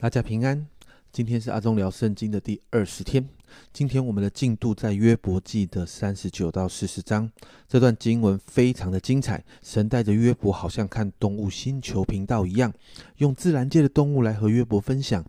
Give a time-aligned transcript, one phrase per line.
[0.00, 0.66] 大家平安，
[1.12, 3.28] 今天是阿忠聊圣经的第二十天。
[3.70, 7.30] 今天我们的进度在约伯记的三十九到四十章，
[7.68, 9.44] 这段经文非常的精彩。
[9.62, 12.72] 神带着约伯，好像看动物星球频道一样，
[13.18, 15.22] 用自然界的动物来和约伯分享。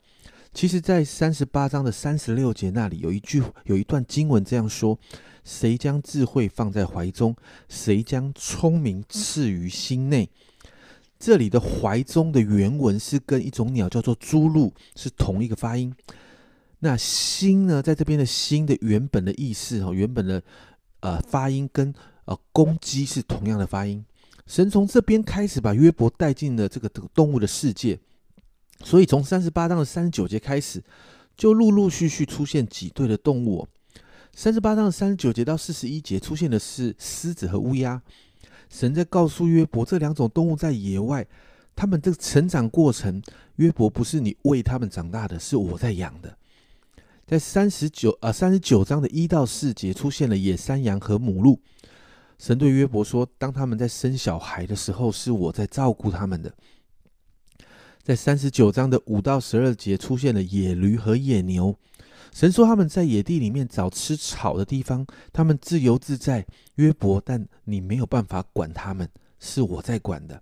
[0.54, 4.98] 其实，在三十八章的三十六节那里，有一句有一段经文这样说
[5.44, 7.36] ：“谁将智慧放在怀中？
[7.68, 10.30] 谁将聪明赐于心内？”
[11.22, 15.94] 这里的“怀中”的原文是跟一种鸟叫做朱鹭是同一个发音。
[16.80, 20.42] 那“心”呢，在这边的“心”的原本的意思哦，原本的
[21.02, 21.94] 呃发音跟
[22.26, 24.04] 呃公鸡是同样的发音。
[24.48, 28.00] 神从这边开始把约伯带进了这个动物的世界，
[28.84, 30.84] 所以从三十八章的三十九节开始，
[31.38, 33.68] 就陆陆续续出现几对的动物。
[34.34, 38.02] 三十八章的三十九节到四十一节出现的是狮子和乌鸦。
[38.72, 41.28] 神在告诉约伯，这两种动物在野外，
[41.76, 43.22] 他们的成长过程，
[43.58, 46.38] 约伯不是你喂他们长大的，是我在养的。
[47.28, 51.60] 在三十九啊三十九章的一到四节，出现了野山羊和母鹿。
[52.40, 56.52] 神对约伯说，当他们在生小孩的时候，是我在照顾他们的。
[58.04, 61.78] 在三十九章的五到十二节，出现了野驴和野牛。
[62.34, 66.46] 神说他们在野地里面找吃草的地方，他们自由自在。
[66.76, 69.08] 约伯，但你没有办法管他们，
[69.40, 70.42] 是我在管的。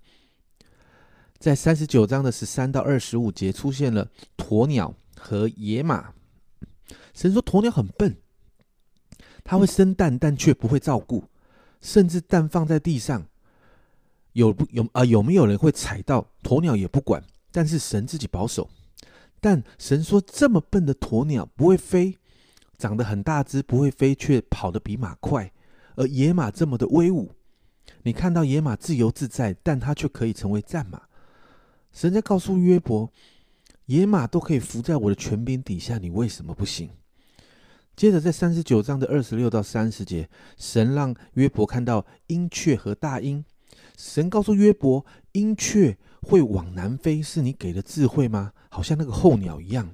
[1.38, 6.14] 在三十九章的十三到二十五节，出现了鸵鸟和野马。
[7.14, 8.16] 神说鸵鸟很笨，
[9.44, 11.26] 它会生蛋，但却不会照顾，
[11.82, 13.26] 甚至蛋放在地上，
[14.32, 15.04] 有不有啊？
[15.04, 16.26] 有没有人会踩到？
[16.44, 17.22] 鸵鸟也不管，
[17.52, 18.70] 但是神自己保守。
[19.42, 22.18] 但神说，这么笨的鸵鸟不会飞，
[22.78, 25.52] 长得很大只，不会飞，却跑得比马快。
[25.96, 27.34] 而野马这么的威武，
[28.04, 31.04] 你看到野马自由自在，但它却可以成为战马。
[31.92, 33.12] 神在告诉约伯，
[33.86, 36.90] 野马都可以伏在我的权柄底下，你为什么不行？
[37.96, 43.44] 接着在三十九章的二十六到三十节，神让约伯看到鹰雀和大鹰。
[43.98, 48.52] 神告诉约伯，鹰雀会往南飞，是你给的智慧吗？
[48.70, 49.90] 好像那个候鸟一样。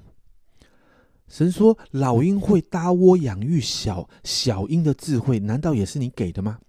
[1.28, 6.60] 神说，老鹰会搭窝养育小小鹰的智慧，难道也是你给的吗？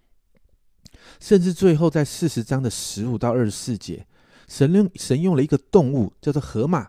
[1.21, 4.07] 甚至最后在四十章的十五到二十四节，
[4.49, 6.89] 神用神用了一个动物叫做河马。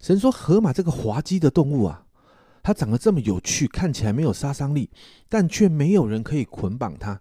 [0.00, 2.06] 神说，河马这个滑稽的动物啊，
[2.62, 4.90] 它长得这么有趣，看起来没有杀伤力，
[5.28, 7.20] 但却没有人可以捆绑它，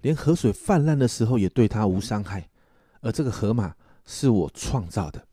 [0.00, 2.48] 连河水泛滥的时候也对它无伤害。
[3.00, 3.74] 而这个河马
[4.04, 5.26] 是我创造的。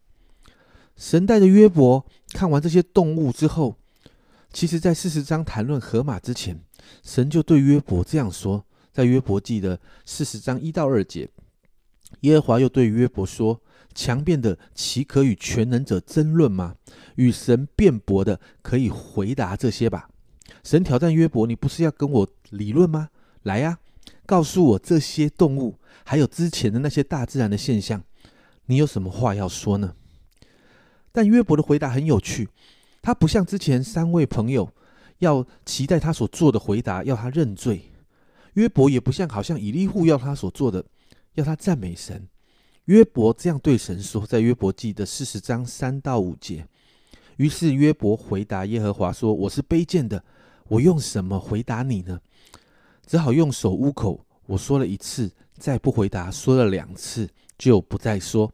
[0.96, 3.78] 神带着约伯看完这些动物之后，
[4.54, 6.60] 其实，在四十章谈论河马之前，
[7.04, 11.30] 神就对约伯这样说：在约伯记的四十章一到二节，
[12.22, 13.62] 耶和华又对约伯说
[13.96, 16.76] ：“强辩的岂可与全能者争论吗？
[17.16, 20.10] 与神辩驳的可以回答这些吧。”
[20.64, 23.10] 神挑战约伯：“你不是要跟我理论吗？
[23.44, 23.80] 来呀，
[24.26, 28.04] 告诉我这些动物，还有之前的那些大自然的现象，
[28.66, 29.96] 你有什么话要说呢？”
[31.12, 32.50] 但约伯的回答很有趣，
[33.02, 34.72] 他不像之前三位朋友
[35.20, 37.92] 要期待他所做的回答，要他认罪。
[38.54, 40.86] 约伯也不像好像以利户要他所做的，
[41.36, 42.28] 要他赞美神。
[42.86, 46.68] 约伯这样对神说，在约伯记的四十章三到五节。
[47.38, 50.24] 于是约伯回答耶和华说：“我是卑贱的，
[50.68, 52.20] 我用什么回答你呢？
[53.06, 54.26] 只好用手捂口。
[54.48, 57.30] 我说了一次，再不回答；说了两次，
[57.62, 58.52] 就不再说。”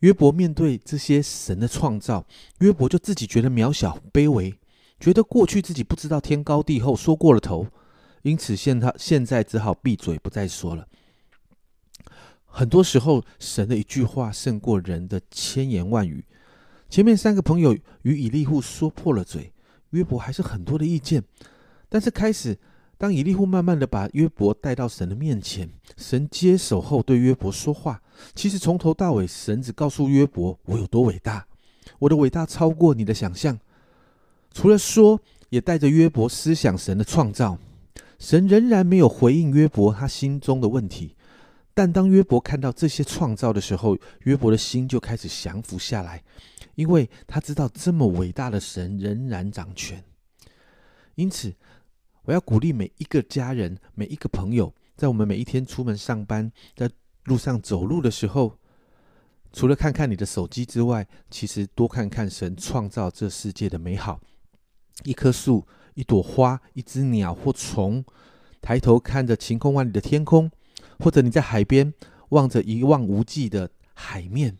[0.00, 2.24] 约伯面对这些神的创造，
[2.58, 4.54] 约伯就自己觉得渺小、卑微，
[4.98, 7.66] 觉得过去自己不知道天高地厚，说过了头，
[8.22, 10.86] 因此现他现在只好闭嘴，不再说了。
[12.44, 16.24] 很多时候，神的一句话胜过人的千言万语。
[16.88, 19.52] 前面三个朋友与以利户说破了嘴，
[19.90, 21.22] 约伯还是很多的意见，
[21.88, 22.58] 但是开始。
[22.98, 28.02] 当以利户慢慢的把约伯带到神的面前，神接手后对约伯说话。
[28.34, 31.46] 其实从头到尾，神只告诉约伯我有多伟大，
[32.00, 33.56] 我的伟大超过你的想象。
[34.50, 37.56] 除了说，也带着约伯思想神的创造。
[38.18, 41.14] 神仍然没有回应约伯他心中的问题。
[41.72, 46.20] 但当约伯看到这些创造的时候，约伯的心就开始降服下来，
[46.74, 50.02] 因为他知道这么伟大的神仍然掌权。
[51.14, 51.54] 因此。
[52.28, 56.90] 我要鼓励每一个家人、每一个朋友，在我们每一天出门上班、在
[57.24, 58.58] 路上走路的时候，
[59.50, 64.20] 除了看看你的手机之外，其实多看看神创造这世界的美好。
[65.04, 68.04] 一棵树、一朵花、一只鸟或虫，
[68.60, 70.50] 抬头看着晴空万里的天空，
[70.98, 71.94] 或者你在海边
[72.28, 74.58] 望着一望无际的海面，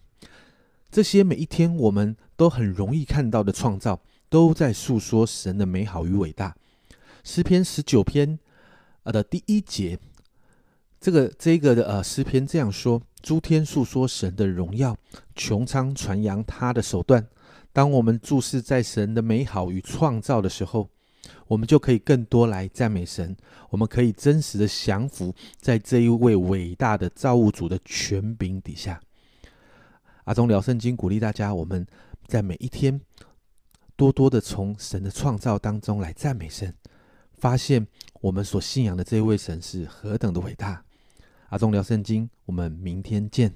[0.90, 4.00] 这些每一天我们都很容易看到的创造，
[4.30, 6.56] 都在诉说神的美好与伟大。
[7.28, 8.38] 诗篇十九篇
[9.02, 9.98] 呃的第一节，
[10.98, 14.96] 这个这个的呃诗篇这样说：诸天诉说神的荣耀，
[15.36, 17.28] 穹苍传扬他的手段。
[17.70, 20.88] 当我们注视在神的美好与创造的时候，
[21.46, 23.36] 我们就可以更多来赞美神。
[23.68, 28.98] 我们可以真实的降服在这一位伟大的造物主的权柄底下。
[30.24, 31.86] 阿忠聊圣经鼓励大家，我们
[32.26, 32.98] 在每一天
[33.96, 36.74] 多多的从神的创造当中来赞美神，
[37.40, 37.86] 发现
[38.20, 40.82] 我们所信仰的这位神是何等的伟大。
[41.48, 43.54] 阿忠聊圣经，我们明天见。